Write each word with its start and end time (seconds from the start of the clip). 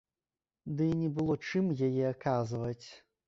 Ды 0.77 0.87
і 0.93 0.95
не 1.01 1.09
было 1.19 1.35
чым 1.51 1.69
яе 1.87 1.91
аказваць. 2.13 2.87